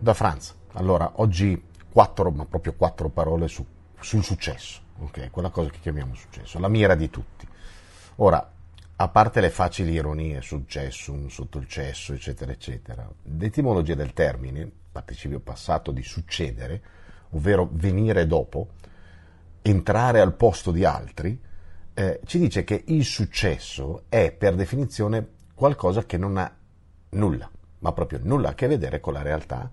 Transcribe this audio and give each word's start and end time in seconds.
da 0.00 0.14
Franz. 0.14 0.54
Allora, 0.72 1.12
oggi 1.16 1.62
quattro, 1.92 2.30
ma 2.30 2.46
proprio 2.46 2.74
quattro 2.74 3.10
parole 3.10 3.48
su, 3.48 3.64
sul 4.00 4.24
successo, 4.24 4.80
ok? 4.98 5.30
Quella 5.30 5.50
cosa 5.50 5.68
che 5.68 5.78
chiamiamo 5.80 6.14
successo, 6.14 6.58
la 6.58 6.68
mira 6.68 6.94
di 6.94 7.10
tutti. 7.10 7.46
Ora, 8.16 8.52
a 8.96 9.08
parte 9.08 9.40
le 9.40 9.50
facili 9.50 9.92
ironie, 9.92 10.42
successum, 10.42 11.28
sotto 11.28 11.58
il 11.58 11.68
cesso, 11.68 12.12
eccetera, 12.12 12.52
eccetera, 12.52 13.08
l'etimologia 13.36 13.94
del 13.94 14.12
termine, 14.12 14.70
participio 14.90 15.40
passato 15.40 15.90
di 15.90 16.02
succedere, 16.02 16.82
ovvero 17.30 17.68
venire 17.70 18.26
dopo, 18.26 18.68
entrare 19.62 20.20
al 20.20 20.34
posto 20.34 20.70
di 20.70 20.84
altri, 20.84 21.38
eh, 21.92 22.20
ci 22.24 22.38
dice 22.38 22.64
che 22.64 22.84
il 22.86 23.04
successo 23.04 24.04
è 24.08 24.32
per 24.32 24.54
definizione 24.54 25.28
qualcosa 25.54 26.04
che 26.04 26.16
non 26.16 26.36
ha 26.38 26.54
nulla, 27.10 27.50
ma 27.80 27.92
proprio 27.92 28.20
nulla 28.22 28.50
a 28.50 28.54
che 28.54 28.66
vedere 28.66 29.00
con 29.00 29.12
la 29.12 29.22
realtà, 29.22 29.70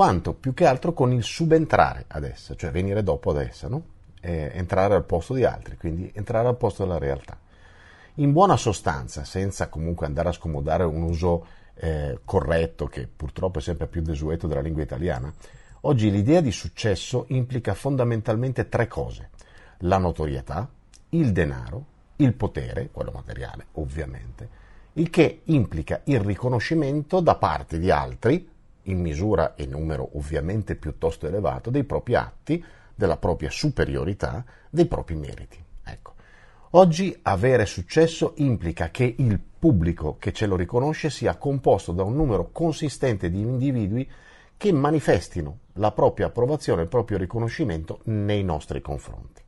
quanto 0.00 0.32
più 0.32 0.54
che 0.54 0.64
altro 0.64 0.94
con 0.94 1.12
il 1.12 1.22
subentrare 1.22 2.06
ad 2.08 2.24
essa, 2.24 2.56
cioè 2.56 2.70
venire 2.70 3.02
dopo 3.02 3.32
ad 3.32 3.36
essa, 3.36 3.68
no? 3.68 3.82
entrare 4.22 4.94
al 4.94 5.04
posto 5.04 5.34
di 5.34 5.44
altri, 5.44 5.76
quindi 5.76 6.10
entrare 6.14 6.48
al 6.48 6.56
posto 6.56 6.84
della 6.84 6.96
realtà. 6.96 7.38
In 8.14 8.32
buona 8.32 8.56
sostanza, 8.56 9.24
senza 9.24 9.68
comunque 9.68 10.06
andare 10.06 10.30
a 10.30 10.32
scomodare 10.32 10.84
un 10.84 11.02
uso 11.02 11.44
eh, 11.74 12.18
corretto, 12.24 12.86
che 12.86 13.06
purtroppo 13.14 13.58
è 13.58 13.60
sempre 13.60 13.88
più 13.88 14.00
desueto 14.00 14.46
della 14.46 14.62
lingua 14.62 14.82
italiana, 14.82 15.30
oggi 15.82 16.10
l'idea 16.10 16.40
di 16.40 16.50
successo 16.50 17.26
implica 17.28 17.74
fondamentalmente 17.74 18.70
tre 18.70 18.88
cose. 18.88 19.28
La 19.80 19.98
notorietà, 19.98 20.66
il 21.10 21.30
denaro, 21.30 21.84
il 22.16 22.32
potere, 22.32 22.88
quello 22.90 23.10
materiale 23.12 23.66
ovviamente, 23.72 24.48
il 24.94 25.10
che 25.10 25.42
implica 25.44 26.00
il 26.04 26.20
riconoscimento 26.20 27.20
da 27.20 27.34
parte 27.34 27.78
di 27.78 27.90
altri, 27.90 28.48
in 28.90 29.00
misura 29.00 29.54
e 29.54 29.66
numero 29.66 30.10
ovviamente 30.14 30.76
piuttosto 30.76 31.26
elevato, 31.26 31.70
dei 31.70 31.84
propri 31.84 32.14
atti, 32.14 32.62
della 32.94 33.16
propria 33.16 33.50
superiorità, 33.50 34.44
dei 34.68 34.86
propri 34.86 35.14
meriti. 35.14 35.62
Ecco. 35.84 36.14
Oggi 36.70 37.18
avere 37.22 37.66
successo 37.66 38.34
implica 38.36 38.90
che 38.90 39.14
il 39.16 39.40
pubblico 39.58 40.16
che 40.18 40.32
ce 40.32 40.46
lo 40.46 40.56
riconosce 40.56 41.10
sia 41.10 41.36
composto 41.36 41.92
da 41.92 42.02
un 42.02 42.14
numero 42.14 42.50
consistente 42.52 43.30
di 43.30 43.40
individui 43.40 44.08
che 44.56 44.72
manifestino 44.72 45.58
la 45.74 45.90
propria 45.92 46.26
approvazione, 46.26 46.82
il 46.82 46.88
proprio 46.88 47.16
riconoscimento 47.16 48.00
nei 48.04 48.44
nostri 48.44 48.82
confronti. 48.82 49.42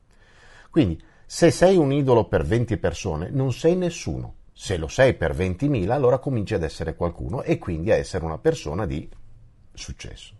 Quindi, 0.69 0.99
se 1.25 1.51
sei 1.51 1.77
un 1.77 1.91
idolo 1.91 2.25
per 2.25 2.43
20 2.43 2.77
persone, 2.77 3.29
non 3.29 3.53
sei 3.53 3.75
nessuno. 3.75 4.35
Se 4.51 4.77
lo 4.77 4.87
sei 4.87 5.13
per 5.13 5.35
20.000, 5.35 5.89
allora 5.91 6.17
cominci 6.17 6.55
ad 6.55 6.63
essere 6.63 6.95
qualcuno 6.95 7.41
e 7.43 7.57
quindi 7.57 7.91
a 7.91 7.95
essere 7.95 8.25
una 8.25 8.37
persona 8.37 8.85
di 8.85 9.09
successo. 9.73 10.33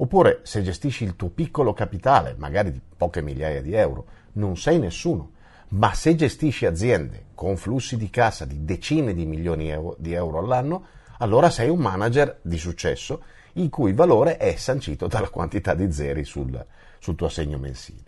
Oppure, 0.00 0.40
se 0.42 0.62
gestisci 0.62 1.04
il 1.04 1.16
tuo 1.16 1.28
piccolo 1.30 1.72
capitale, 1.72 2.34
magari 2.38 2.72
di 2.72 2.80
poche 2.96 3.20
migliaia 3.20 3.62
di 3.62 3.74
euro, 3.74 4.06
non 4.32 4.56
sei 4.56 4.78
nessuno. 4.78 5.32
Ma 5.70 5.92
se 5.92 6.14
gestisci 6.14 6.66
aziende 6.66 7.26
con 7.34 7.56
flussi 7.56 7.96
di 7.96 8.08
cassa 8.08 8.44
di 8.44 8.64
decine 8.64 9.12
di 9.12 9.26
milioni 9.26 9.74
di 9.98 10.12
euro 10.12 10.38
all'anno, 10.38 10.86
allora 11.18 11.50
sei 11.50 11.68
un 11.68 11.78
manager 11.78 12.38
di 12.42 12.58
successo 12.58 13.22
il 13.54 13.68
cui 13.70 13.92
valore 13.92 14.36
è 14.36 14.54
sancito 14.54 15.08
dalla 15.08 15.28
quantità 15.28 15.74
di 15.74 15.92
zeri 15.92 16.24
sul, 16.24 16.64
sul 16.98 17.16
tuo 17.16 17.26
assegno 17.26 17.58
mensile. 17.58 18.04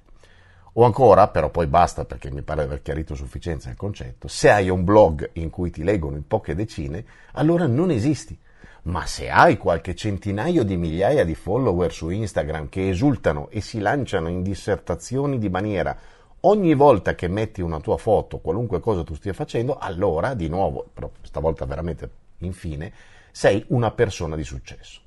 O 0.75 0.85
ancora, 0.85 1.27
però 1.29 1.51
poi 1.51 1.67
basta 1.67 2.05
perché 2.05 2.31
mi 2.31 2.43
pare 2.43 2.61
di 2.61 2.67
aver 2.69 2.83
chiarito 2.83 3.15
a 3.15 3.17
sufficienza 3.17 3.69
il 3.69 3.77
concetto, 3.77 4.29
se 4.29 4.51
hai 4.51 4.69
un 4.69 4.85
blog 4.85 5.31
in 5.35 5.51
cui 5.51 5.71
ti 5.71 5.83
leggono 5.83 6.17
in 6.17 6.27
poche 6.27 6.55
decine, 6.55 7.05
allora 7.33 7.67
non 7.67 7.91
esisti. 7.91 8.39
Ma 8.83 9.05
se 9.07 9.29
hai 9.29 9.57
qualche 9.59 9.95
centinaio 9.95 10.63
di 10.65 10.77
migliaia 10.77 11.25
di 11.25 11.35
follower 11.35 11.93
su 11.93 12.09
Instagram 12.09 12.69
che 12.69 12.89
esultano 12.89 13.49
e 13.51 13.61
si 13.61 13.79
lanciano 13.79 14.29
in 14.29 14.43
dissertazioni 14.43 15.39
di 15.39 15.51
maniera 15.51 15.97
ogni 16.41 16.75
volta 16.75 17.15
che 17.15 17.29
metti 17.29 17.61
una 17.61 17.81
tua 17.81 17.99
foto, 17.99 18.39
qualunque 18.39 18.81
cosa 18.81 19.05
tu 19.05 19.15
stia 19.15 19.33
facendo, 19.33 19.77
allora, 19.79 20.35
di 20.35 20.49
nuovo, 20.49 20.89
però 20.93 21.11
stavolta 21.23 21.67
veramente 21.67 22.11
infine, 22.39 22.93
sei 23.31 23.63
una 23.69 23.91
persona 23.91 24.37
di 24.37 24.45
successo. 24.45 25.01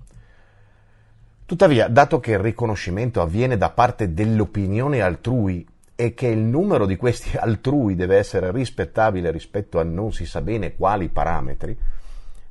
Tuttavia, 1.45 1.87
dato 1.87 2.19
che 2.19 2.31
il 2.31 2.39
riconoscimento 2.39 3.21
avviene 3.21 3.57
da 3.57 3.69
parte 3.69 4.13
dell'opinione 4.13 5.01
altrui 5.01 5.67
e 5.95 6.13
che 6.13 6.27
il 6.27 6.39
numero 6.39 6.85
di 6.85 6.95
questi 6.95 7.35
altrui 7.37 7.95
deve 7.95 8.17
essere 8.17 8.51
rispettabile 8.51 9.31
rispetto 9.31 9.79
a 9.79 9.83
non 9.83 10.13
si 10.13 10.25
sa 10.25 10.41
bene 10.41 10.75
quali 10.75 11.09
parametri, 11.09 11.77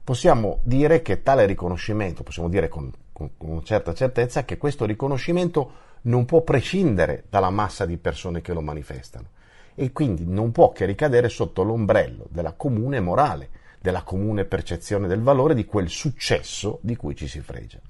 possiamo 0.05 0.61
dire 0.63 1.03
che 1.03 1.23
tale 1.23 1.47
riconoscimento, 1.47 2.23
possiamo 2.23 2.49
dire 2.49 2.69
con, 2.69 2.91
con, 3.13 3.31
con 3.37 3.65
certa 3.65 3.95
certezza, 3.95 4.45
che 4.45 4.59
questo 4.59 4.85
riconoscimento 4.85 5.91
non 6.03 6.25
può 6.25 6.43
prescindere 6.43 7.25
dalla 7.29 7.51
massa 7.51 7.87
di 7.87 7.97
persone 7.97 8.41
che 8.41 8.53
lo 8.53 8.61
manifestano 8.61 9.29
e 9.75 9.93
quindi 9.93 10.27
non 10.27 10.53
può 10.53 10.73
che 10.73 10.85
ricadere 10.85 11.29
sotto 11.29 11.62
l'ombrello 11.62 12.27
della 12.29 12.53
comune 12.53 13.01
morale, 13.01 13.49
della 13.81 14.03
comune 14.03 14.45
percezione 14.45 15.09
del 15.09 15.23
valore 15.23 15.55
di 15.55 15.65
quel 15.65 15.89
successo 15.89 16.79
di 16.83 16.97
cui 16.97 17.17
ci 17.17 17.27
si 17.27 17.41
fregia. 17.41 17.81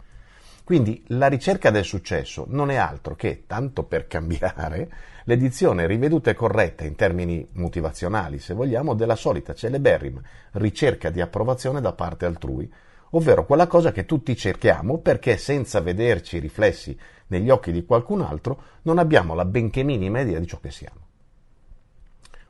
Quindi 0.64 1.02
la 1.08 1.26
ricerca 1.26 1.70
del 1.70 1.84
successo 1.84 2.44
non 2.48 2.70
è 2.70 2.76
altro 2.76 3.16
che, 3.16 3.44
tanto 3.46 3.82
per 3.82 4.06
cambiare, 4.06 4.90
l'edizione 5.24 5.86
riveduta 5.86 6.30
e 6.30 6.34
corretta 6.34 6.84
in 6.84 6.94
termini 6.94 7.46
motivazionali, 7.52 8.38
se 8.38 8.54
vogliamo, 8.54 8.94
della 8.94 9.16
solita 9.16 9.54
celeberrima 9.54 10.20
ricerca 10.52 11.10
di 11.10 11.20
approvazione 11.20 11.80
da 11.80 11.92
parte 11.92 12.26
altrui, 12.26 12.72
ovvero 13.10 13.44
quella 13.44 13.66
cosa 13.66 13.92
che 13.92 14.04
tutti 14.04 14.36
cerchiamo 14.36 14.98
perché 14.98 15.36
senza 15.36 15.80
vederci 15.80 16.38
riflessi 16.38 16.96
negli 17.26 17.50
occhi 17.50 17.72
di 17.72 17.84
qualcun 17.84 18.20
altro 18.20 18.62
non 18.82 18.98
abbiamo 18.98 19.34
la 19.34 19.44
benché 19.44 19.82
minima 19.82 20.20
idea 20.20 20.38
di 20.38 20.46
ciò 20.46 20.60
che 20.60 20.70
siamo. 20.70 21.00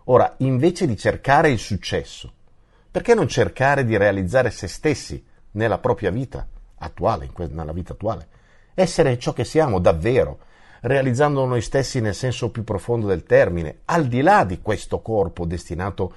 Ora, 0.05 0.35
invece 0.39 0.87
di 0.87 0.97
cercare 0.97 1.51
il 1.51 1.59
successo, 1.59 2.33
perché 2.91 3.15
non 3.15 3.29
cercare 3.29 3.85
di 3.85 3.97
realizzare 3.97 4.51
se 4.51 4.67
stessi 4.67 5.25
nella 5.53 5.79
propria 5.79 6.11
vita? 6.11 6.47
Attuale, 6.83 7.31
nella 7.51 7.73
vita 7.73 7.93
attuale. 7.93 8.29
Essere 8.75 9.19
ciò 9.19 9.33
che 9.33 9.45
siamo 9.45 9.79
davvero, 9.79 10.39
realizzando 10.81 11.45
noi 11.45 11.61
stessi 11.61 12.01
nel 12.01 12.15
senso 12.15 12.51
più 12.51 12.65
profondo 12.65 13.07
del 13.07 13.25
termine, 13.25 13.81
al 13.87 14.07
di 14.07 14.21
là 14.21 14.45
di 14.45 14.61
questo 14.61 15.01
corpo 15.01 15.45
destinato 15.45 16.13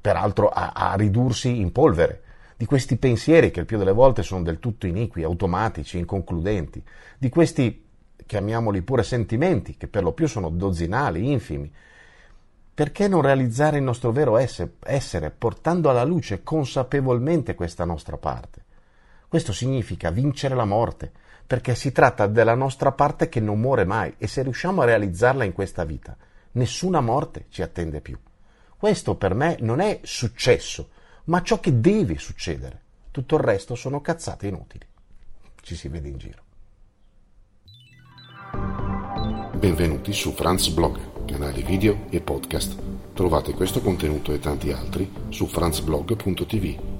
peraltro 0.00 0.48
a, 0.48 0.72
a 0.74 0.94
ridursi 0.94 1.60
in 1.60 1.72
polvere, 1.72 2.22
di 2.56 2.66
questi 2.66 2.96
pensieri 2.96 3.50
che 3.50 3.60
il 3.60 3.66
più 3.66 3.78
delle 3.78 3.92
volte 3.92 4.22
sono 4.22 4.42
del 4.42 4.58
tutto 4.58 4.86
iniqui, 4.86 5.22
automatici, 5.22 5.98
inconcludenti, 5.98 6.82
di 7.16 7.28
questi, 7.30 7.86
chiamiamoli 8.26 8.82
pure 8.82 9.02
sentimenti, 9.02 9.76
che 9.76 9.88
per 9.88 10.02
lo 10.02 10.12
più 10.12 10.28
sono 10.28 10.50
dozzinali, 10.50 11.30
infimi. 11.30 11.72
Perché 12.74 13.08
non 13.08 13.22
realizzare 13.22 13.78
il 13.78 13.82
nostro 13.82 14.12
vero 14.12 14.36
essere, 14.36 14.74
essere 14.84 15.30
portando 15.30 15.88
alla 15.88 16.04
luce 16.04 16.42
consapevolmente 16.42 17.54
questa 17.54 17.84
nostra 17.84 18.18
parte? 18.18 18.64
Questo 19.30 19.52
significa 19.52 20.10
vincere 20.10 20.56
la 20.56 20.64
morte, 20.64 21.12
perché 21.46 21.76
si 21.76 21.92
tratta 21.92 22.26
della 22.26 22.56
nostra 22.56 22.90
parte 22.90 23.28
che 23.28 23.38
non 23.38 23.60
muore 23.60 23.84
mai 23.84 24.12
e 24.18 24.26
se 24.26 24.42
riusciamo 24.42 24.82
a 24.82 24.86
realizzarla 24.86 25.44
in 25.44 25.52
questa 25.52 25.84
vita, 25.84 26.16
nessuna 26.52 27.00
morte 27.00 27.44
ci 27.48 27.62
attende 27.62 28.00
più. 28.00 28.18
Questo 28.76 29.14
per 29.14 29.34
me 29.34 29.56
non 29.60 29.78
è 29.78 30.00
successo, 30.02 30.88
ma 31.26 31.42
ciò 31.42 31.60
che 31.60 31.78
deve 31.78 32.18
succedere. 32.18 32.80
Tutto 33.12 33.36
il 33.36 33.42
resto 33.42 33.76
sono 33.76 34.00
cazzate 34.00 34.48
inutili. 34.48 34.84
Ci 35.62 35.76
si 35.76 35.86
vede 35.86 36.08
in 36.08 36.18
giro. 36.18 36.42
Benvenuti 39.54 40.12
su 40.12 40.32
Franz 40.32 40.66
Blog, 40.70 41.26
canale 41.26 41.62
video 41.62 42.06
e 42.10 42.20
podcast. 42.20 42.76
Trovate 43.12 43.52
questo 43.52 43.80
contenuto 43.80 44.32
e 44.32 44.40
tanti 44.40 44.72
altri 44.72 45.08
su 45.28 45.46
franzblog.tv 45.46 46.99